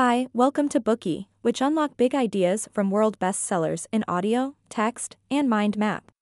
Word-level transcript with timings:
Hi, 0.00 0.28
welcome 0.32 0.68
to 0.68 0.80
Bookey, 0.80 1.26
which 1.42 1.60
unlock 1.60 1.96
big 1.96 2.14
ideas 2.14 2.68
from 2.72 2.88
world 2.88 3.18
bestsellers 3.18 3.88
in 3.90 4.04
audio, 4.06 4.54
text, 4.68 5.16
and 5.28 5.50
mind 5.50 5.76
map. 5.76 6.12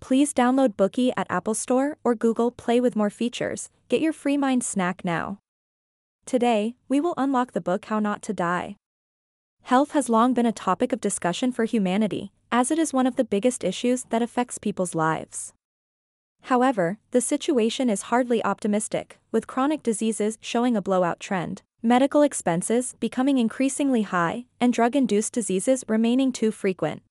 Please 0.00 0.34
download 0.34 0.76
Bookey 0.76 1.10
at 1.16 1.26
Apple 1.30 1.54
Store 1.54 1.96
or 2.04 2.14
Google 2.14 2.50
Play 2.50 2.78
with 2.78 2.96
more 2.96 3.08
features. 3.08 3.70
Get 3.88 4.02
your 4.02 4.12
free 4.12 4.36
mind 4.36 4.62
snack 4.62 5.02
now. 5.02 5.38
Today, 6.26 6.74
we 6.90 7.00
will 7.00 7.14
unlock 7.16 7.52
the 7.52 7.62
book 7.62 7.86
How 7.86 8.00
Not 8.00 8.20
to 8.20 8.34
Die. 8.34 8.76
Health 9.62 9.92
has 9.92 10.10
long 10.10 10.34
been 10.34 10.44
a 10.44 10.52
topic 10.52 10.92
of 10.92 11.00
discussion 11.00 11.52
for 11.52 11.64
humanity, 11.64 12.32
as 12.52 12.70
it 12.70 12.78
is 12.78 12.92
one 12.92 13.06
of 13.06 13.16
the 13.16 13.24
biggest 13.24 13.64
issues 13.64 14.04
that 14.10 14.20
affects 14.20 14.58
people's 14.58 14.94
lives. 14.94 15.54
However, 16.42 16.98
the 17.12 17.22
situation 17.22 17.88
is 17.88 18.10
hardly 18.12 18.44
optimistic, 18.44 19.18
with 19.32 19.46
chronic 19.46 19.82
diseases 19.82 20.36
showing 20.42 20.76
a 20.76 20.82
blowout 20.82 21.18
trend, 21.18 21.62
medical 21.82 22.22
expenses 22.22 22.94
becoming 23.00 23.38
increasingly 23.38 24.02
high, 24.02 24.44
and 24.60 24.72
drug 24.72 24.94
induced 24.94 25.32
diseases 25.32 25.84
remaining 25.88 26.32
too 26.32 26.50
frequent. 26.50 27.02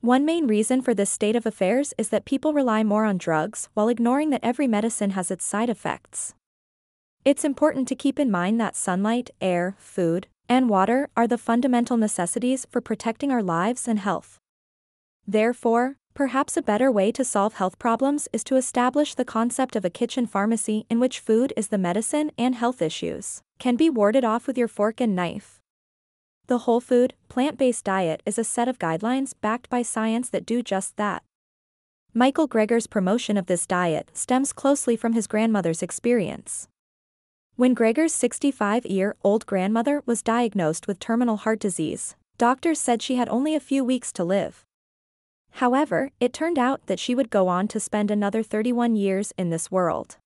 One 0.00 0.24
main 0.24 0.46
reason 0.46 0.82
for 0.82 0.94
this 0.94 1.10
state 1.10 1.34
of 1.34 1.46
affairs 1.46 1.94
is 1.98 2.10
that 2.10 2.24
people 2.24 2.52
rely 2.52 2.84
more 2.84 3.04
on 3.04 3.18
drugs 3.18 3.68
while 3.74 3.88
ignoring 3.88 4.30
that 4.30 4.44
every 4.44 4.68
medicine 4.68 5.10
has 5.10 5.30
its 5.30 5.44
side 5.44 5.70
effects. 5.70 6.34
It's 7.24 7.44
important 7.44 7.88
to 7.88 7.96
keep 7.96 8.18
in 8.18 8.30
mind 8.30 8.60
that 8.60 8.76
sunlight, 8.76 9.30
air, 9.40 9.74
food, 9.78 10.28
and 10.48 10.68
water 10.68 11.10
are 11.16 11.26
the 11.26 11.36
fundamental 11.36 11.96
necessities 11.96 12.66
for 12.70 12.80
protecting 12.80 13.32
our 13.32 13.42
lives 13.42 13.88
and 13.88 13.98
health. 13.98 14.38
Therefore, 15.26 15.96
perhaps 16.18 16.56
a 16.56 16.62
better 16.62 16.90
way 16.90 17.12
to 17.12 17.24
solve 17.24 17.54
health 17.54 17.78
problems 17.78 18.26
is 18.32 18.42
to 18.42 18.56
establish 18.56 19.14
the 19.14 19.24
concept 19.24 19.76
of 19.76 19.84
a 19.84 19.90
kitchen 19.98 20.26
pharmacy 20.26 20.84
in 20.90 20.98
which 20.98 21.20
food 21.20 21.52
is 21.56 21.68
the 21.68 21.78
medicine 21.78 22.28
and 22.36 22.56
health 22.56 22.82
issues 22.82 23.40
can 23.60 23.76
be 23.76 23.88
warded 23.88 24.24
off 24.24 24.48
with 24.48 24.58
your 24.58 24.66
fork 24.66 25.00
and 25.00 25.14
knife. 25.14 25.60
The 26.48 26.58
whole 26.58 26.80
food, 26.80 27.14
plant 27.28 27.56
based 27.56 27.84
diet 27.84 28.20
is 28.26 28.36
a 28.36 28.42
set 28.42 28.66
of 28.66 28.80
guidelines 28.80 29.32
backed 29.40 29.70
by 29.70 29.82
science 29.82 30.28
that 30.30 30.44
do 30.44 30.60
just 30.60 30.96
that. 30.96 31.22
Michael 32.12 32.48
Greger's 32.48 32.88
promotion 32.88 33.36
of 33.36 33.46
this 33.46 33.64
diet 33.64 34.10
stems 34.12 34.52
closely 34.52 34.96
from 34.96 35.12
his 35.12 35.28
grandmother's 35.28 35.84
experience. 35.84 36.66
When 37.54 37.76
Greger's 37.76 38.12
65 38.12 38.86
year 38.86 39.14
old 39.22 39.46
grandmother 39.46 40.02
was 40.04 40.24
diagnosed 40.24 40.88
with 40.88 40.98
terminal 40.98 41.36
heart 41.36 41.60
disease, 41.60 42.16
doctors 42.38 42.80
said 42.80 43.02
she 43.02 43.14
had 43.14 43.28
only 43.28 43.54
a 43.54 43.60
few 43.60 43.84
weeks 43.84 44.12
to 44.14 44.24
live. 44.24 44.64
However, 45.52 46.10
it 46.20 46.32
turned 46.32 46.58
out 46.58 46.86
that 46.86 47.00
she 47.00 47.14
would 47.14 47.30
go 47.30 47.48
on 47.48 47.68
to 47.68 47.80
spend 47.80 48.10
another 48.10 48.42
31 48.42 48.96
years 48.96 49.32
in 49.36 49.50
this 49.50 49.70
world. 49.70 50.16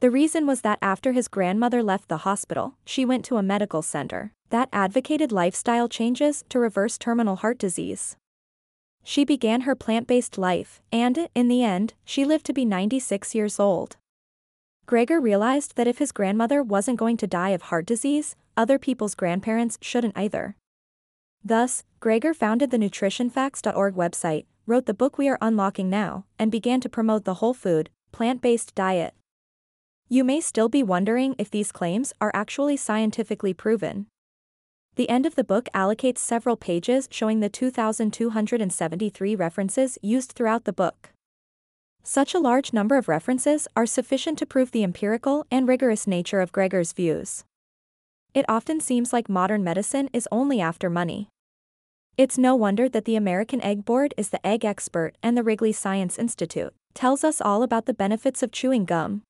The 0.00 0.10
reason 0.10 0.46
was 0.46 0.62
that 0.62 0.80
after 0.82 1.12
his 1.12 1.28
grandmother 1.28 1.82
left 1.82 2.08
the 2.08 2.18
hospital, 2.18 2.74
she 2.84 3.04
went 3.04 3.24
to 3.26 3.36
a 3.36 3.42
medical 3.42 3.82
center 3.82 4.32
that 4.50 4.68
advocated 4.72 5.32
lifestyle 5.32 5.88
changes 5.88 6.44
to 6.48 6.58
reverse 6.58 6.98
terminal 6.98 7.36
heart 7.36 7.56
disease. 7.56 8.16
She 9.04 9.24
began 9.24 9.62
her 9.62 9.74
plant 9.74 10.06
based 10.06 10.38
life, 10.38 10.80
and, 10.92 11.28
in 11.34 11.48
the 11.48 11.64
end, 11.64 11.94
she 12.04 12.24
lived 12.24 12.46
to 12.46 12.52
be 12.52 12.64
96 12.64 13.34
years 13.34 13.58
old. 13.58 13.96
Greger 14.86 15.22
realized 15.22 15.76
that 15.76 15.86
if 15.86 15.98
his 15.98 16.12
grandmother 16.12 16.62
wasn't 16.62 16.98
going 16.98 17.16
to 17.16 17.26
die 17.26 17.50
of 17.50 17.62
heart 17.62 17.86
disease, 17.86 18.36
other 18.56 18.78
people's 18.78 19.14
grandparents 19.14 19.78
shouldn't 19.80 20.18
either. 20.18 20.56
Thus, 21.44 21.84
Greger 22.00 22.34
founded 22.34 22.70
the 22.70 22.78
nutritionfacts.org 22.78 23.94
website, 23.94 24.46
wrote 24.66 24.86
the 24.86 24.94
book 24.94 25.18
we 25.18 25.28
are 25.28 25.38
unlocking 25.40 25.90
now, 25.90 26.24
and 26.38 26.52
began 26.52 26.80
to 26.80 26.88
promote 26.88 27.24
the 27.24 27.34
whole 27.34 27.54
food, 27.54 27.90
plant 28.12 28.40
based 28.40 28.74
diet. 28.74 29.14
You 30.08 30.24
may 30.24 30.40
still 30.40 30.68
be 30.68 30.82
wondering 30.82 31.34
if 31.38 31.50
these 31.50 31.72
claims 31.72 32.12
are 32.20 32.30
actually 32.34 32.76
scientifically 32.76 33.54
proven. 33.54 34.06
The 34.96 35.08
end 35.08 35.24
of 35.24 35.36
the 35.36 35.44
book 35.44 35.68
allocates 35.74 36.18
several 36.18 36.56
pages 36.56 37.08
showing 37.10 37.40
the 37.40 37.48
2,273 37.48 39.34
references 39.34 39.98
used 40.02 40.32
throughout 40.32 40.64
the 40.64 40.72
book. 40.72 41.10
Such 42.02 42.34
a 42.34 42.38
large 42.38 42.72
number 42.72 42.96
of 42.96 43.08
references 43.08 43.66
are 43.74 43.86
sufficient 43.86 44.38
to 44.38 44.46
prove 44.46 44.70
the 44.70 44.84
empirical 44.84 45.46
and 45.50 45.66
rigorous 45.66 46.06
nature 46.06 46.40
of 46.40 46.52
Greger's 46.52 46.92
views. 46.92 47.44
It 48.34 48.44
often 48.48 48.80
seems 48.80 49.12
like 49.12 49.28
modern 49.28 49.64
medicine 49.64 50.10
is 50.12 50.28
only 50.30 50.60
after 50.60 50.90
money. 50.90 51.28
It's 52.18 52.36
no 52.36 52.54
wonder 52.54 52.90
that 52.90 53.06
the 53.06 53.16
American 53.16 53.62
Egg 53.62 53.86
Board 53.86 54.12
is 54.18 54.28
the 54.28 54.46
egg 54.46 54.66
expert 54.66 55.16
and 55.22 55.34
the 55.34 55.42
Wrigley 55.42 55.72
Science 55.72 56.18
Institute 56.18 56.74
tells 56.92 57.24
us 57.24 57.40
all 57.40 57.62
about 57.62 57.86
the 57.86 57.94
benefits 57.94 58.42
of 58.42 58.52
chewing 58.52 58.84
gum. 58.84 59.22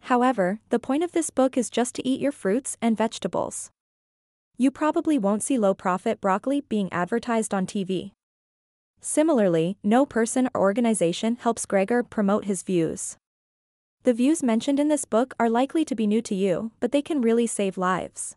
However, 0.00 0.58
the 0.70 0.80
point 0.80 1.04
of 1.04 1.12
this 1.12 1.30
book 1.30 1.56
is 1.56 1.70
just 1.70 1.94
to 1.94 2.06
eat 2.06 2.20
your 2.20 2.32
fruits 2.32 2.76
and 2.82 2.96
vegetables. 2.96 3.70
You 4.56 4.72
probably 4.72 5.16
won't 5.16 5.44
see 5.44 5.56
low 5.56 5.74
profit 5.74 6.20
broccoli 6.20 6.62
being 6.62 6.92
advertised 6.92 7.54
on 7.54 7.66
TV. 7.66 8.10
Similarly, 9.00 9.76
no 9.84 10.04
person 10.04 10.48
or 10.54 10.60
organization 10.60 11.36
helps 11.36 11.66
Greger 11.66 12.02
promote 12.08 12.46
his 12.46 12.64
views. 12.64 13.16
The 14.02 14.12
views 14.12 14.42
mentioned 14.42 14.80
in 14.80 14.88
this 14.88 15.04
book 15.04 15.34
are 15.38 15.48
likely 15.48 15.84
to 15.84 15.94
be 15.94 16.08
new 16.08 16.22
to 16.22 16.34
you, 16.34 16.72
but 16.80 16.90
they 16.90 17.02
can 17.02 17.20
really 17.20 17.46
save 17.46 17.78
lives. 17.78 18.34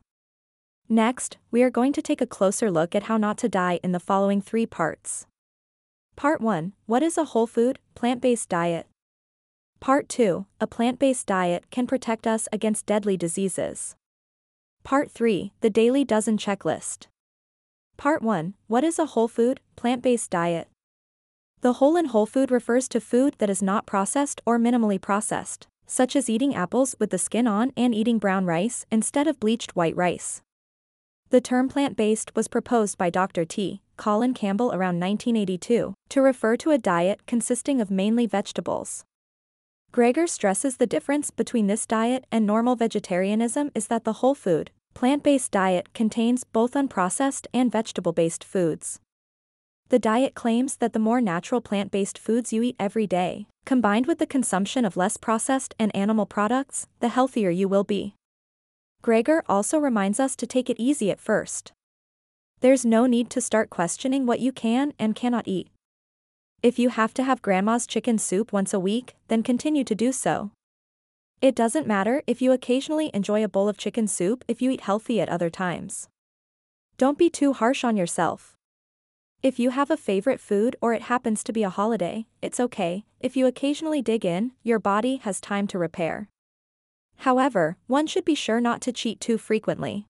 Next, 0.88 1.38
we 1.50 1.64
are 1.64 1.72
going 1.72 1.94
to 1.94 2.02
take 2.02 2.22
a 2.22 2.28
closer 2.28 2.70
look 2.70 2.94
at 2.94 3.04
how 3.04 3.18
not 3.18 3.40
to 3.40 3.50
die 3.50 3.80
in 3.82 3.92
the 3.92 4.00
following 4.00 4.40
three 4.40 4.68
parts. 4.68 5.26
Part 6.16 6.42
1 6.42 6.74
What 6.86 7.02
is 7.02 7.18
a 7.18 7.26
whole 7.26 7.48
food, 7.48 7.80
plant 7.96 8.22
based 8.22 8.50
diet? 8.50 8.86
Part 9.80 10.08
2 10.10 10.46
A 10.62 10.68
plant 10.68 11.00
based 11.00 11.26
diet 11.26 11.72
can 11.72 11.88
protect 11.88 12.28
us 12.28 12.48
against 12.54 12.86
deadly 12.86 13.18
diseases. 13.18 13.96
Part 14.84 15.10
3 15.10 15.54
The 15.62 15.72
Daily 15.72 16.06
Dozen 16.06 16.38
Checklist. 16.38 17.08
Part 17.98 18.22
1 18.22 18.54
What 18.68 18.84
is 18.84 19.00
a 19.00 19.08
whole 19.08 19.28
food, 19.28 19.62
plant 19.76 20.04
based 20.04 20.30
diet? 20.30 20.68
The 21.62 21.74
whole 21.74 21.98
and 21.98 22.10
whole 22.10 22.28
food 22.28 22.52
refers 22.52 22.88
to 22.90 23.02
food 23.02 23.34
that 23.40 23.50
is 23.50 23.64
not 23.64 23.88
processed 23.88 24.40
or 24.46 24.60
minimally 24.60 25.02
processed, 25.02 25.66
such 25.88 26.16
as 26.16 26.30
eating 26.30 26.54
apples 26.54 26.96
with 27.00 27.10
the 27.10 27.18
skin 27.18 27.48
on 27.48 27.72
and 27.76 27.96
eating 27.96 28.20
brown 28.20 28.46
rice 28.46 28.86
instead 28.92 29.28
of 29.28 29.40
bleached 29.40 29.76
white 29.76 29.96
rice. 29.96 30.44
The 31.30 31.42
term 31.42 31.70
plant 31.70 31.98
based 31.98 32.36
was 32.36 32.48
proposed 32.48 32.98
by 32.98 33.10
Dr. 33.10 33.46
T. 33.46 33.82
Colin 33.98 34.34
Campbell 34.34 34.68
around 34.68 35.00
1982 35.00 35.94
to 36.10 36.22
refer 36.22 36.56
to 36.58 36.72
a 36.72 36.78
diet 36.78 37.26
consisting 37.26 37.82
of 37.82 37.90
mainly 37.90 38.28
vegetables. 38.28 39.04
Greger 39.92 40.28
stresses 40.28 40.78
the 40.78 40.86
difference 40.86 41.32
between 41.32 41.68
this 41.68 41.86
diet 41.86 42.26
and 42.32 42.46
normal 42.46 42.76
vegetarianism 42.76 43.72
is 43.74 43.88
that 43.88 44.04
the 44.04 44.14
whole 44.14 44.36
food, 44.36 44.70
plant-based 44.94 45.52
diet 45.52 45.94
contains 45.94 46.44
both 46.44 46.74
unprocessed 46.74 47.48
and 47.54 47.72
vegetable-based 47.72 48.44
foods. 48.44 49.00
The 49.90 50.00
diet 50.00 50.36
claims 50.36 50.78
that 50.78 50.94
the 50.94 51.00
more 51.00 51.22
natural 51.22 51.62
plant-based 51.62 52.18
foods 52.18 52.52
you 52.52 52.62
eat 52.62 52.76
every 52.80 53.08
day, 53.08 53.48
combined 53.66 54.06
with 54.06 54.20
the 54.20 54.26
consumption 54.28 54.84
of 54.84 54.98
less 54.98 55.16
processed 55.16 55.74
and 55.80 55.96
animal 55.96 56.26
products, 56.26 56.88
the 57.00 57.10
healthier 57.10 57.50
you 57.50 57.68
will 57.68 57.84
be. 57.84 58.16
Greger 59.06 59.42
also 59.48 59.78
reminds 59.78 60.20
us 60.20 60.36
to 60.36 60.48
take 60.48 60.68
it 60.68 60.80
easy 60.80 61.12
at 61.12 61.20
first. 61.22 61.72
There's 62.62 62.84
no 62.84 63.06
need 63.06 63.30
to 63.30 63.40
start 63.40 63.70
questioning 63.70 64.26
what 64.26 64.40
you 64.40 64.52
can 64.52 64.94
and 64.98 65.16
cannot 65.16 65.48
eat. 65.48 65.70
If 66.64 66.80
you 66.80 66.90
have 66.90 67.14
to 67.14 67.24
have 67.24 67.44
grandma's 67.44 67.86
chicken 67.86 68.18
soup 68.18 68.52
once 68.52 68.74
a 68.74 68.80
week, 68.80 69.14
then 69.28 69.44
continue 69.44 69.84
to 69.84 69.94
do 69.94 70.12
so. 70.12 70.50
It 71.40 71.54
doesn't 71.54 71.86
matter 71.86 72.24
if 72.26 72.42
you 72.42 72.52
occasionally 72.52 73.12
enjoy 73.14 73.44
a 73.44 73.48
bowl 73.48 73.70
of 73.70 73.78
chicken 73.78 74.08
soup 74.08 74.44
if 74.48 74.60
you 74.60 74.72
eat 74.72 74.82
healthy 74.82 75.22
at 75.22 75.30
other 75.30 75.52
times. 75.52 76.08
Don't 76.98 77.20
be 77.20 77.30
too 77.30 77.54
harsh 77.54 77.84
on 77.84 77.96
yourself. 77.96 78.56
If 79.44 79.60
you 79.60 79.70
have 79.70 79.92
a 79.92 79.98
favorite 79.98 80.40
food 80.40 80.78
or 80.82 80.94
it 80.94 81.04
happens 81.04 81.44
to 81.44 81.54
be 81.54 81.62
a 81.62 81.70
holiday, 81.70 82.26
it's 82.42 82.60
okay, 82.60 83.06
if 83.20 83.38
you 83.38 83.46
occasionally 83.46 84.02
dig 84.02 84.26
in, 84.26 84.54
your 84.64 84.80
body 84.80 85.18
has 85.18 85.40
time 85.40 85.68
to 85.68 85.78
repair. 85.78 86.28
However, 87.18 87.78
one 87.88 88.08
should 88.08 88.26
be 88.26 88.36
sure 88.36 88.62
not 88.62 88.82
to 88.82 88.92
cheat 88.92 89.20
too 89.20 89.38
frequently. 89.38 90.06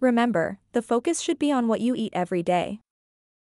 Remember, 0.00 0.58
the 0.72 0.82
focus 0.82 1.20
should 1.20 1.38
be 1.38 1.52
on 1.52 1.68
what 1.68 1.80
you 1.80 1.94
eat 1.94 2.12
every 2.14 2.42
day. 2.42 2.80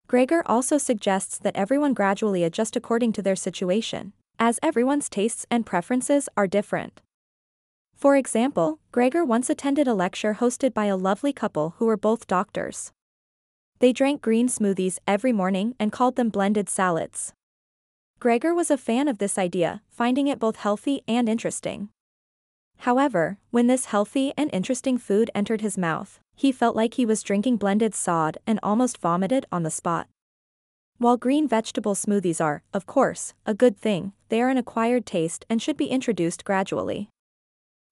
Greger 0.09 0.43
also 0.47 0.77
suggests 0.79 1.39
that 1.39 1.57
everyone 1.57 1.95
gradually 1.95 2.45
adjust 2.45 2.77
according 2.77 3.13
to 3.13 3.23
their 3.23 3.37
situation, 3.37 4.13
as 4.39 4.59
everyone's 4.63 5.09
tastes 5.09 5.47
and 5.51 5.65
preferences 5.65 6.29
are 6.37 6.47
different. 6.47 7.01
For 7.95 8.17
example, 8.17 8.81
Greger 8.93 9.25
once 9.25 9.49
attended 9.49 9.87
a 9.87 9.95
lecture 9.95 10.35
hosted 10.41 10.75
by 10.75 10.87
a 10.87 10.97
lovely 10.97 11.33
couple 11.33 11.75
who 11.77 11.87
were 11.87 11.97
both 11.97 12.27
doctors. 12.27 12.91
They 13.79 13.93
drank 13.93 14.21
green 14.21 14.49
smoothies 14.49 14.99
every 15.07 15.33
morning 15.33 15.77
and 15.79 15.93
called 15.93 16.17
them 16.17 16.29
blended 16.29 16.69
salads. 16.69 17.33
Greger 18.21 18.55
was 18.55 18.73
a 18.73 18.77
fan 18.77 19.07
of 19.07 19.19
this 19.19 19.39
idea, 19.39 19.83
finding 19.89 20.27
it 20.27 20.41
both 20.41 20.57
healthy 20.57 21.03
and 21.07 21.29
interesting. 21.29 21.91
However, 22.83 23.39
when 23.53 23.69
this 23.69 23.85
healthy 23.87 24.33
and 24.37 24.51
interesting 24.53 24.99
food 24.99 25.31
entered 25.37 25.61
his 25.61 25.79
mouth, 25.79 26.19
he 26.35 26.51
felt 26.51 26.75
like 26.75 26.95
he 26.95 27.07
was 27.07 27.23
drinking 27.23 27.59
blended 27.59 27.95
sod 27.95 28.39
and 28.45 28.59
almost 28.61 28.99
vomited 28.99 29.47
on 29.53 29.63
the 29.63 29.71
spot. 29.71 30.09
While 30.99 31.17
green 31.17 31.47
vegetable 31.47 31.95
smoothies 31.95 32.45
are, 32.45 32.65
of 32.75 32.87
course, 32.87 33.35
a 33.47 33.55
good 33.55 33.79
thing, 33.79 34.15
they 34.31 34.43
are 34.43 34.49
an 34.49 34.59
acquired 34.59 35.07
taste 35.07 35.47
and 35.49 35.63
should 35.63 35.77
be 35.77 35.87
introduced 35.87 36.45
gradually. 36.45 37.09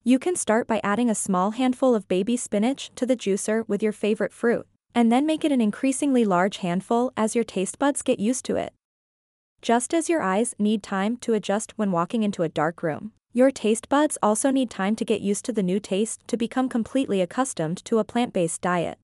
You 0.02 0.18
can 0.18 0.34
start 0.34 0.66
by 0.66 0.80
adding 0.82 1.08
a 1.08 1.14
small 1.14 1.52
handful 1.52 1.94
of 1.94 2.08
baby 2.08 2.36
spinach 2.36 2.90
to 2.96 3.06
the 3.06 3.16
juicer 3.16 3.68
with 3.68 3.84
your 3.84 3.92
favorite 3.92 4.32
fruit, 4.32 4.66
and 4.92 5.12
then 5.12 5.24
make 5.24 5.44
it 5.44 5.52
an 5.52 5.60
increasingly 5.60 6.24
large 6.24 6.56
handful 6.56 7.12
as 7.16 7.36
your 7.36 7.44
taste 7.44 7.78
buds 7.78 8.02
get 8.02 8.18
used 8.18 8.44
to 8.46 8.56
it. 8.56 8.72
Just 9.62 9.94
as 9.94 10.08
your 10.08 10.20
eyes 10.20 10.56
need 10.58 10.82
time 10.82 11.16
to 11.18 11.34
adjust 11.34 11.78
when 11.78 11.92
walking 11.92 12.24
into 12.24 12.42
a 12.42 12.48
dark 12.48 12.82
room, 12.82 13.12
your 13.32 13.50
taste 13.50 13.88
buds 13.88 14.18
also 14.22 14.50
need 14.50 14.70
time 14.70 14.96
to 14.96 15.04
get 15.04 15.20
used 15.20 15.44
to 15.44 15.52
the 15.52 15.62
new 15.62 15.78
taste 15.78 16.20
to 16.26 16.36
become 16.36 16.68
completely 16.68 17.20
accustomed 17.20 17.84
to 17.84 17.98
a 17.98 18.04
plant 18.04 18.32
based 18.32 18.60
diet. 18.60 18.98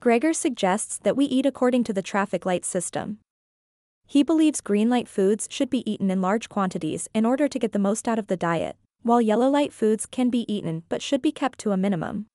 Greger 0.00 0.34
suggests 0.34 0.98
that 0.98 1.16
we 1.16 1.24
eat 1.24 1.46
according 1.46 1.84
to 1.84 1.92
the 1.92 2.02
traffic 2.02 2.46
light 2.46 2.64
system. 2.64 3.18
He 4.06 4.22
believes 4.22 4.60
green 4.60 4.90
light 4.90 5.08
foods 5.08 5.48
should 5.50 5.70
be 5.70 5.88
eaten 5.90 6.10
in 6.10 6.20
large 6.20 6.48
quantities 6.48 7.08
in 7.14 7.24
order 7.24 7.48
to 7.48 7.58
get 7.58 7.72
the 7.72 7.78
most 7.78 8.06
out 8.06 8.18
of 8.18 8.26
the 8.26 8.36
diet, 8.36 8.76
while 9.02 9.20
yellow 9.20 9.48
light 9.48 9.72
foods 9.72 10.06
can 10.06 10.30
be 10.30 10.44
eaten 10.52 10.82
but 10.88 11.02
should 11.02 11.22
be 11.22 11.32
kept 11.32 11.58
to 11.60 11.72
a 11.72 11.76
minimum. 11.76 12.26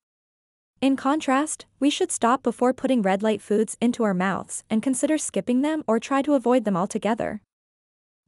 In 0.80 0.94
contrast, 0.94 1.66
we 1.80 1.90
should 1.90 2.12
stop 2.12 2.42
before 2.42 2.72
putting 2.72 3.02
red 3.02 3.22
light 3.22 3.42
foods 3.42 3.76
into 3.80 4.04
our 4.04 4.14
mouths 4.14 4.62
and 4.70 4.82
consider 4.82 5.18
skipping 5.18 5.62
them 5.62 5.82
or 5.86 5.98
try 5.98 6.22
to 6.22 6.34
avoid 6.34 6.64
them 6.64 6.76
altogether. 6.76 7.42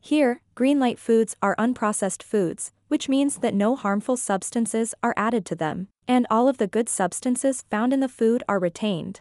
Here, 0.00 0.41
green 0.55 0.81
light 0.81 0.99
foods 0.99 1.37
are 1.43 1.55
unprocessed 1.56 2.23
foods, 2.23 2.73
which 2.88 3.08
means 3.08 3.37
that 3.38 3.55
no 3.55 3.76
harmful 3.76 4.17
substances 4.17 4.94
are 5.02 5.14
added 5.17 5.44
to 5.47 5.55
them, 5.55 5.88
and 6.08 6.26
all 6.31 6.49
of 6.49 6.58
the 6.58 6.67
good 6.67 6.88
substances 6.88 7.64
found 7.70 7.93
in 7.93 8.00
the 8.00 8.08
food 8.08 8.43
are 8.49 8.58
retained. 8.58 9.20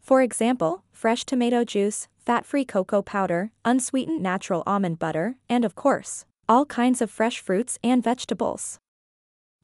For 0.00 0.22
example, 0.22 0.82
fresh 0.92 1.24
tomato 1.24 1.64
juice, 1.64 2.08
fat-free 2.18 2.64
cocoa 2.64 3.02
powder, 3.02 3.52
unsweetened 3.64 4.22
natural 4.22 4.62
almond 4.66 4.98
butter, 4.98 5.36
and 5.48 5.64
of 5.64 5.74
course, 5.74 6.24
all 6.48 6.66
kinds 6.66 7.00
of 7.00 7.10
fresh 7.10 7.40
fruits 7.40 7.78
and 7.82 8.02
vegetables. 8.02 8.78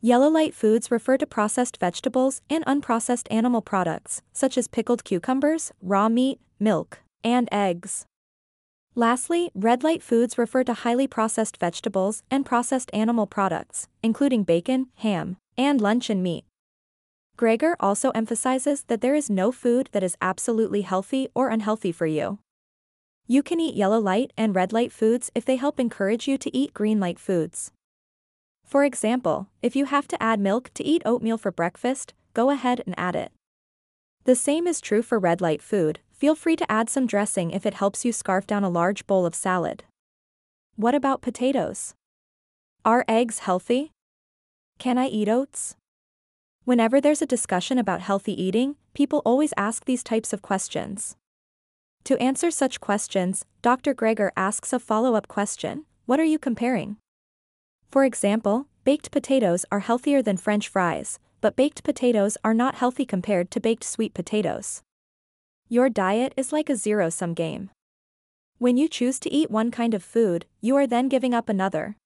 Yellow 0.01 0.29
light 0.29 0.55
foods 0.55 0.91
refer 0.91 1.17
to 1.17 1.27
processed 1.27 1.77
vegetables 1.79 2.43
and 2.51 2.65
unprocessed 2.65 3.31
animal 3.31 3.63
products, 3.63 4.23
such 4.33 4.59
as 4.59 4.67
pickled 4.67 5.05
cucumbers, 5.05 5.73
raw 5.81 6.09
meat, 6.09 6.41
milk, 6.59 7.01
and 7.23 7.49
eggs. 7.53 8.07
Lastly, 8.95 9.51
red 9.55 9.83
light 9.83 10.03
foods 10.03 10.37
refer 10.37 10.65
to 10.65 10.75
highly 10.75 11.07
processed 11.07 11.57
vegetables 11.57 12.23
and 12.31 12.45
processed 12.45 12.91
animal 12.93 13.27
products, 13.27 13.89
including 14.03 14.45
bacon, 14.45 14.89
ham, 14.97 15.39
and 15.57 15.81
luncheon 15.81 16.23
meat. 16.23 16.45
Greger 17.39 17.75
also 17.81 18.11
emphasizes 18.11 18.85
that 18.89 19.01
there 19.01 19.15
is 19.15 19.31
no 19.31 19.51
food 19.51 19.89
that 19.93 20.03
is 20.03 20.19
absolutely 20.21 20.83
healthy 20.83 21.29
or 21.35 21.49
unhealthy 21.49 21.91
for 21.91 22.05
you. 22.05 22.39
You 23.27 23.43
can 23.43 23.61
eat 23.61 23.75
yellow 23.75 23.99
light 23.99 24.31
and 24.37 24.55
red 24.55 24.75
light 24.75 24.93
foods 24.93 25.31
if 25.35 25.47
they 25.47 25.57
help 25.57 25.81
encourage 25.81 26.29
you 26.29 26.37
to 26.37 26.55
eat 26.55 26.75
green 26.75 27.01
light 27.01 27.19
foods. 27.19 27.73
For 28.63 28.85
example, 28.85 29.49
if 29.63 29.75
you 29.75 29.87
have 29.87 30.07
to 30.09 30.23
add 30.23 30.39
milk 30.39 30.71
to 30.75 30.85
eat 30.85 31.01
oatmeal 31.07 31.39
for 31.39 31.51
breakfast, 31.51 32.13
go 32.35 32.51
ahead 32.51 32.83
and 32.85 32.95
add 32.99 33.17
it. 33.17 33.33
The 34.25 34.35
same 34.37 34.67
is 34.67 34.83
true 34.83 35.01
for 35.03 35.19
red 35.19 35.41
light 35.41 35.63
food, 35.63 36.01
feel 36.23 36.37
free 36.37 36.55
to 36.55 36.71
add 36.71 36.89
some 36.89 37.05
dressing 37.05 37.51
if 37.51 37.67
it 37.67 37.75
helps 37.75 38.05
you 38.05 38.13
scarf 38.13 38.47
down 38.47 38.63
a 38.63 38.69
large 38.69 39.09
bowl 39.09 39.27
of 39.27 39.35
salad. 39.35 39.83
What 40.77 40.95
about 40.95 41.21
potatoes? 41.21 41.95
Are 42.85 43.05
eggs 43.09 43.41
healthy? 43.41 43.91
Can 44.79 44.99
I 44.99 45.09
eat 45.09 45.29
oats? 45.29 45.75
Whenever 46.65 47.01
there's 47.01 47.23
a 47.23 47.27
discussion 47.35 47.77
about 47.77 48.03
healthy 48.03 48.41
eating, 48.41 48.77
people 48.95 49.21
always 49.25 49.53
ask 49.57 49.85
these 49.85 50.05
types 50.05 50.33
of 50.33 50.43
questions. 50.43 51.17
To 52.05 52.17
answer 52.19 52.53
such 52.53 52.81
questions, 52.81 53.45
Dr. 53.61 53.93
Greger 53.93 54.31
asks 54.37 54.73
a 54.73 54.79
follow-up 54.79 55.27
question, 55.27 55.87
what 56.07 56.21
are 56.21 56.31
you 56.33 56.39
comparing? 56.39 56.99
For 57.91 58.05
example, 58.05 58.69
baked 58.85 59.11
potatoes 59.11 59.65
are 59.73 59.81
healthier 59.81 60.23
than 60.23 60.37
french 60.37 60.69
fries, 60.69 61.19
but 61.41 61.57
baked 61.57 61.83
potatoes 61.83 62.39
are 62.45 62.55
not 62.55 62.77
healthy 62.77 63.05
compared 63.05 63.51
to 63.51 63.59
baked 63.59 63.83
sweet 63.83 64.15
potatoes. 64.15 64.83
Your 65.73 65.89
diet 65.89 66.35
is 66.37 66.53
like 66.53 66.69
a 66.69 66.77
zero-sum 66.77 67.33
game. 67.33 67.71
When 68.59 68.77
you 68.77 68.91
choose 68.91 69.19
to 69.21 69.33
eat 69.33 69.51
one 69.51 69.71
kind 69.71 69.95
of 69.95 70.05
food, 70.05 70.45
you 70.61 70.77
are 70.77 70.87
then 70.87 71.09
giving 71.09 71.33
up 71.33 71.49
another. 71.49 71.97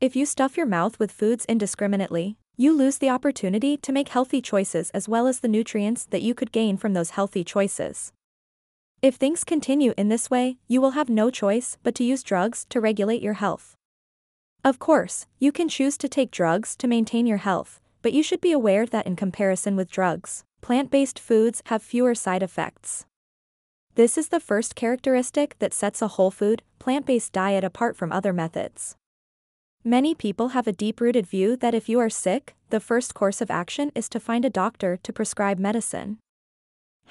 If 0.00 0.16
you 0.16 0.24
stuff 0.24 0.56
your 0.56 0.64
mouth 0.64 0.98
with 0.98 1.12
foods 1.12 1.44
indiscriminately, 1.44 2.38
you 2.56 2.72
lose 2.72 2.96
the 2.96 3.10
opportunity 3.10 3.76
to 3.76 3.92
make 3.92 4.08
healthy 4.08 4.40
choices 4.40 4.88
as 4.92 5.06
well 5.06 5.26
as 5.26 5.40
the 5.40 5.48
nutrients 5.48 6.06
that 6.06 6.22
you 6.22 6.34
could 6.34 6.50
gain 6.50 6.78
from 6.78 6.94
those 6.94 7.10
healthy 7.10 7.44
choices. 7.44 8.14
If 9.02 9.16
things 9.16 9.44
continue 9.44 9.92
in 9.98 10.08
this 10.08 10.30
way, 10.30 10.56
you 10.66 10.80
will 10.80 10.92
have 10.92 11.10
no 11.10 11.28
choice 11.28 11.76
but 11.82 11.94
to 11.96 12.04
use 12.04 12.22
drugs 12.22 12.64
to 12.70 12.80
regulate 12.80 13.20
your 13.20 13.34
health. 13.34 13.76
Of 14.64 14.78
course, 14.78 15.26
you 15.38 15.52
can 15.52 15.68
choose 15.68 15.98
to 15.98 16.08
take 16.08 16.30
drugs 16.30 16.74
to 16.76 16.88
maintain 16.88 17.26
your 17.26 17.36
health, 17.36 17.82
but 18.00 18.14
you 18.14 18.22
should 18.22 18.40
be 18.40 18.52
aware 18.52 18.86
that 18.86 19.06
in 19.06 19.14
comparison 19.14 19.76
with 19.76 19.90
drugs, 19.90 20.44
plant-based 20.60 21.18
foods 21.18 21.62
have 21.66 21.82
fewer 21.82 22.14
side 22.14 22.42
effects. 22.42 23.06
This 23.94 24.16
is 24.16 24.28
the 24.28 24.40
first 24.40 24.74
characteristic 24.74 25.58
that 25.58 25.74
sets 25.74 26.00
a 26.00 26.08
whole 26.08 26.30
food, 26.30 26.62
plant-based 26.78 27.32
diet 27.32 27.64
apart 27.64 27.96
from 27.96 28.12
other 28.12 28.32
methods. 28.32 28.96
Many 29.84 30.14
people 30.14 30.48
have 30.48 30.66
a 30.66 30.72
deep-rooted 30.72 31.26
view 31.26 31.56
that 31.56 31.74
if 31.74 31.88
you 31.88 31.98
are 31.98 32.10
sick, 32.10 32.54
the 32.70 32.80
first 32.80 33.14
course 33.14 33.40
of 33.40 33.50
action 33.50 33.90
is 33.94 34.08
to 34.10 34.20
find 34.20 34.44
a 34.44 34.50
doctor 34.50 34.98
to 35.02 35.12
prescribe 35.12 35.58
medicine. 35.58 36.18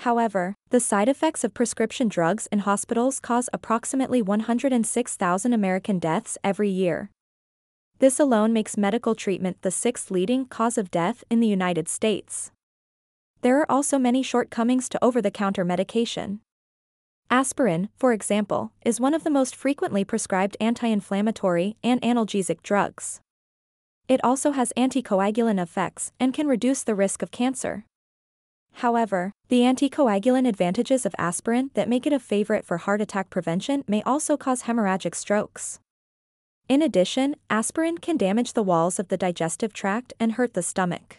However, 0.02 0.56
the 0.70 0.80
side 0.80 1.10
effects 1.10 1.44
of 1.44 1.54
prescription 1.54 2.08
drugs 2.08 2.48
in 2.52 2.60
hospitals 2.60 3.20
cause 3.20 3.50
approximately 3.52 4.22
106,000 4.22 5.54
American 5.54 5.98
deaths 5.98 6.38
every 6.44 6.70
year. 6.70 7.10
This 8.00 8.20
alone 8.20 8.54
makes 8.54 8.78
medical 8.78 9.16
treatment 9.16 9.64
the 9.64 9.72
sixth 9.72 10.12
leading 10.12 10.46
cause 10.46 10.78
of 10.78 10.92
death 10.92 11.24
in 11.32 11.40
the 11.40 11.48
United 11.48 11.90
States. 11.90 12.52
There 13.42 13.60
are 13.60 13.72
also 13.72 14.00
many 14.00 14.24
shortcomings 14.24 14.90
to 14.90 15.04
over 15.04 15.22
the 15.22 15.32
counter 15.32 15.64
medication. 15.64 16.42
Aspirin, 17.30 17.90
for 17.96 18.14
example, 18.14 18.72
is 18.86 19.00
one 19.00 19.14
of 19.14 19.24
the 19.24 19.30
most 19.30 19.56
frequently 19.56 20.04
prescribed 20.04 20.58
anti 20.60 20.88
inflammatory 20.88 21.76
and 21.84 22.02
analgesic 22.02 22.64
drugs. 22.64 23.20
It 24.08 24.24
also 24.24 24.52
has 24.52 24.72
anticoagulant 24.78 25.62
effects 25.62 26.14
and 26.20 26.34
can 26.34 26.48
reduce 26.48 26.84
the 26.84 26.96
risk 26.96 27.22
of 27.22 27.32
cancer. 27.32 27.84
However, 28.76 29.34
the 29.50 29.62
anticoagulant 29.62 30.48
advantages 30.48 31.06
of 31.06 31.16
aspirin 31.18 31.72
that 31.74 31.90
make 31.90 32.06
it 32.06 32.14
a 32.14 32.20
favorite 32.20 32.64
for 32.64 32.78
heart 32.78 33.02
attack 33.02 33.30
prevention 33.30 33.84
may 33.88 34.02
also 34.04 34.38
cause 34.38 34.64
hemorrhagic 34.64 35.14
strokes. 35.14 35.80
In 36.70 36.82
addition, 36.82 37.36
aspirin 37.50 37.98
can 37.98 38.18
damage 38.18 38.54
the 38.54 38.64
walls 38.64 39.00
of 39.00 39.10
the 39.10 39.18
digestive 39.18 39.74
tract 39.74 40.14
and 40.20 40.34
hurt 40.34 40.54
the 40.54 40.62
stomach. 40.62 41.18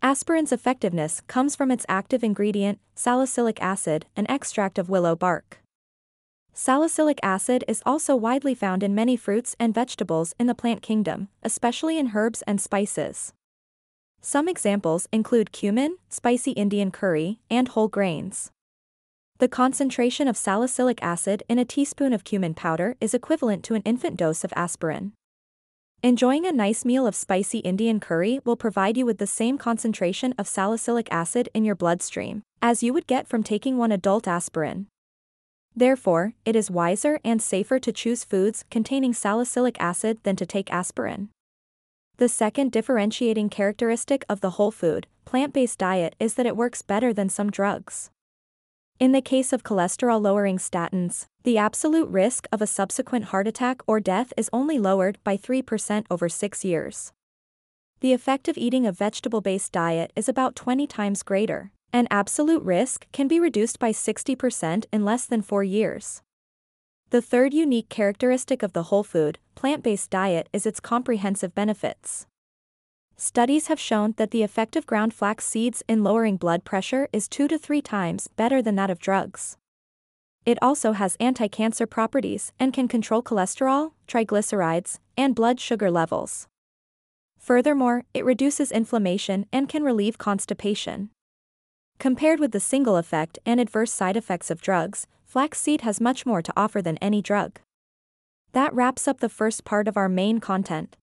Aspirin's 0.00 0.52
effectiveness 0.52 1.22
comes 1.26 1.56
from 1.56 1.72
its 1.72 1.84
active 1.88 2.22
ingredient, 2.22 2.78
salicylic 2.94 3.60
acid, 3.60 4.06
an 4.14 4.26
extract 4.28 4.78
of 4.78 4.88
willow 4.88 5.16
bark. 5.16 5.58
Salicylic 6.52 7.18
acid 7.20 7.64
is 7.66 7.82
also 7.84 8.14
widely 8.14 8.54
found 8.54 8.84
in 8.84 8.94
many 8.94 9.16
fruits 9.16 9.56
and 9.58 9.74
vegetables 9.74 10.34
in 10.38 10.46
the 10.46 10.54
plant 10.54 10.82
kingdom, 10.82 11.28
especially 11.42 11.98
in 11.98 12.12
herbs 12.14 12.42
and 12.46 12.60
spices. 12.60 13.32
Some 14.20 14.48
examples 14.48 15.08
include 15.12 15.50
cumin, 15.50 15.96
spicy 16.08 16.52
Indian 16.52 16.92
curry, 16.92 17.40
and 17.50 17.66
whole 17.66 17.88
grains. 17.88 18.52
The 19.38 19.48
concentration 19.48 20.28
of 20.28 20.36
salicylic 20.36 21.02
acid 21.02 21.42
in 21.48 21.58
a 21.58 21.64
teaspoon 21.64 22.12
of 22.12 22.24
cumin 22.24 22.54
powder 22.54 22.96
is 23.00 23.14
equivalent 23.14 23.64
to 23.64 23.74
an 23.74 23.82
infant 23.82 24.16
dose 24.16 24.44
of 24.44 24.52
aspirin. 24.54 25.12
Enjoying 26.00 26.46
a 26.46 26.52
nice 26.52 26.84
meal 26.84 27.08
of 27.08 27.16
spicy 27.16 27.58
Indian 27.58 27.98
curry 27.98 28.38
will 28.44 28.54
provide 28.54 28.96
you 28.96 29.04
with 29.04 29.18
the 29.18 29.26
same 29.26 29.58
concentration 29.58 30.32
of 30.38 30.46
salicylic 30.46 31.08
acid 31.10 31.48
in 31.52 31.64
your 31.64 31.74
bloodstream 31.74 32.42
as 32.62 32.84
you 32.84 32.92
would 32.92 33.08
get 33.08 33.26
from 33.26 33.42
taking 33.42 33.76
one 33.76 33.90
adult 33.90 34.28
aspirin. 34.28 34.86
Therefore, 35.74 36.34
it 36.44 36.54
is 36.54 36.70
wiser 36.70 37.18
and 37.24 37.42
safer 37.42 37.80
to 37.80 37.90
choose 37.90 38.22
foods 38.22 38.64
containing 38.70 39.12
salicylic 39.12 39.76
acid 39.80 40.20
than 40.22 40.36
to 40.36 40.46
take 40.46 40.72
aspirin. 40.72 41.30
The 42.18 42.28
second 42.28 42.70
differentiating 42.70 43.48
characteristic 43.48 44.24
of 44.28 44.40
the 44.40 44.50
whole 44.50 44.70
food, 44.70 45.08
plant-based 45.24 45.80
diet 45.80 46.14
is 46.20 46.34
that 46.34 46.46
it 46.46 46.56
works 46.56 46.80
better 46.80 47.12
than 47.12 47.28
some 47.28 47.50
drugs. 47.50 48.10
In 49.00 49.12
the 49.12 49.22
case 49.22 49.52
of 49.52 49.62
cholesterol-lowering 49.62 50.58
statins, 50.58 51.26
the 51.44 51.56
absolute 51.56 52.08
risk 52.08 52.48
of 52.50 52.60
a 52.60 52.66
subsequent 52.66 53.26
heart 53.26 53.46
attack 53.46 53.80
or 53.86 54.00
death 54.00 54.32
is 54.36 54.50
only 54.52 54.76
lowered 54.76 55.18
by 55.22 55.36
3% 55.36 56.04
over 56.10 56.28
6 56.28 56.64
years. 56.64 57.12
The 58.00 58.12
effect 58.12 58.48
of 58.48 58.58
eating 58.58 58.86
a 58.86 58.92
vegetable-based 58.92 59.70
diet 59.70 60.12
is 60.16 60.28
about 60.28 60.56
20 60.56 60.88
times 60.88 61.22
greater, 61.22 61.70
and 61.92 62.08
absolute 62.10 62.64
risk 62.64 63.06
can 63.12 63.28
be 63.28 63.38
reduced 63.38 63.78
by 63.78 63.92
60% 63.92 64.86
in 64.92 65.04
less 65.04 65.26
than 65.26 65.42
4 65.42 65.62
years. 65.62 66.20
The 67.10 67.22
third 67.22 67.54
unique 67.54 67.88
characteristic 67.88 68.64
of 68.64 68.72
the 68.72 68.84
whole 68.84 69.04
food, 69.04 69.38
plant-based 69.54 70.10
diet 70.10 70.48
is 70.52 70.66
its 70.66 70.80
comprehensive 70.80 71.54
benefits. 71.54 72.26
Studies 73.20 73.66
have 73.66 73.80
shown 73.80 74.14
that 74.16 74.30
the 74.30 74.44
effect 74.44 74.76
of 74.76 74.86
ground 74.86 75.12
flax 75.12 75.44
seeds 75.44 75.82
in 75.88 76.04
lowering 76.04 76.36
blood 76.36 76.62
pressure 76.62 77.08
is 77.12 77.26
2 77.26 77.48
to 77.48 77.58
3 77.58 77.82
times 77.82 78.28
better 78.28 78.62
than 78.62 78.76
that 78.76 78.90
of 78.90 79.00
drugs. 79.00 79.56
It 80.46 80.56
also 80.62 80.92
has 80.92 81.16
anti-cancer 81.18 81.84
properties 81.88 82.52
and 82.60 82.72
can 82.72 82.86
control 82.86 83.20
cholesterol, 83.20 83.90
triglycerides, 84.06 85.00
and 85.16 85.34
blood 85.34 85.58
sugar 85.58 85.90
levels. 85.90 86.46
Furthermore, 87.40 88.04
it 88.14 88.24
reduces 88.24 88.70
inflammation 88.70 89.46
and 89.52 89.68
can 89.68 89.82
relieve 89.82 90.16
constipation. 90.16 91.10
Compared 91.98 92.38
with 92.38 92.52
the 92.52 92.60
single 92.60 92.96
effect 92.96 93.36
and 93.44 93.58
adverse 93.58 93.92
side 93.92 94.16
effects 94.16 94.48
of 94.48 94.62
drugs, 94.62 95.08
flaxseed 95.24 95.80
has 95.80 96.00
much 96.00 96.24
more 96.24 96.40
to 96.40 96.52
offer 96.56 96.80
than 96.80 96.96
any 96.98 97.20
drug. 97.20 97.58
That 98.52 98.72
wraps 98.72 99.08
up 99.08 99.18
the 99.18 99.28
first 99.28 99.64
part 99.64 99.88
of 99.88 99.96
our 99.96 100.08
main 100.08 100.38
content. 100.38 100.96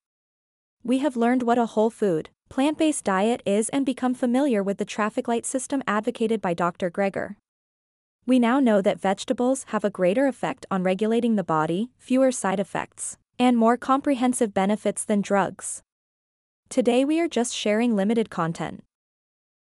We 0.85 0.99
have 0.99 1.17
learned 1.17 1.41
what 1.41 1.57
a 1.57 1.65
whole 1.65 1.89
food, 1.89 2.29
plant 2.47 2.77
based 2.77 3.05
diet 3.05 3.41
is 3.43 3.69
and 3.69 3.87
become 3.87 4.13
familiar 4.13 4.61
with 4.61 4.77
the 4.77 4.85
traffic 4.85 5.27
light 5.27 5.43
system 5.43 5.81
advocated 5.87 6.43
by 6.43 6.53
Dr. 6.53 6.91
Greger. 6.91 7.37
We 8.27 8.37
now 8.37 8.59
know 8.59 8.83
that 8.83 9.01
vegetables 9.01 9.65
have 9.69 9.83
a 9.83 9.89
greater 9.89 10.27
effect 10.27 10.67
on 10.69 10.83
regulating 10.83 11.37
the 11.37 11.43
body, 11.43 11.89
fewer 11.97 12.31
side 12.31 12.59
effects, 12.59 13.17
and 13.39 13.57
more 13.57 13.77
comprehensive 13.77 14.53
benefits 14.53 15.03
than 15.03 15.21
drugs. 15.21 15.81
Today 16.69 17.03
we 17.03 17.19
are 17.19 17.27
just 17.27 17.55
sharing 17.55 17.95
limited 17.95 18.29
content. 18.29 18.83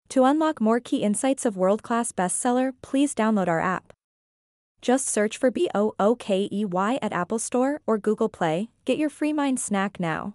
To 0.08 0.24
unlock 0.24 0.60
more 0.60 0.80
key 0.80 1.04
insights 1.04 1.46
of 1.46 1.56
world 1.56 1.84
class 1.84 2.10
bestseller, 2.10 2.72
please 2.82 3.14
download 3.14 3.46
our 3.46 3.60
app. 3.60 3.92
Just 4.80 5.06
search 5.06 5.38
for 5.38 5.52
B 5.52 5.70
O 5.72 5.94
O 6.00 6.16
K 6.16 6.48
E 6.50 6.64
Y 6.64 6.98
at 7.00 7.12
Apple 7.12 7.38
Store 7.38 7.80
or 7.86 7.96
Google 7.96 8.28
Play. 8.28 8.70
Get 8.84 8.98
your 8.98 9.08
free 9.08 9.32
mind 9.32 9.60
snack 9.60 10.00
now. 10.00 10.34